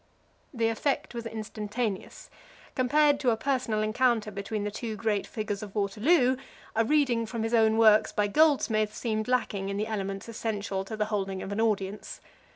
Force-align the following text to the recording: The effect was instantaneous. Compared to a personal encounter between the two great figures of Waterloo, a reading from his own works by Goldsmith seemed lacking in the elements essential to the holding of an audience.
The 0.51 0.69
effect 0.69 1.13
was 1.13 1.27
instantaneous. 1.27 2.31
Compared 2.73 3.19
to 3.19 3.29
a 3.29 3.37
personal 3.37 3.83
encounter 3.83 4.31
between 4.31 4.63
the 4.63 4.71
two 4.71 4.95
great 4.95 5.27
figures 5.27 5.61
of 5.61 5.75
Waterloo, 5.75 6.37
a 6.75 6.83
reading 6.83 7.27
from 7.27 7.43
his 7.43 7.53
own 7.53 7.77
works 7.77 8.11
by 8.11 8.25
Goldsmith 8.25 8.95
seemed 8.95 9.27
lacking 9.27 9.69
in 9.69 9.77
the 9.77 9.85
elements 9.85 10.27
essential 10.27 10.83
to 10.85 10.97
the 10.97 11.05
holding 11.13 11.43
of 11.43 11.51
an 11.51 11.61
audience. 11.61 12.19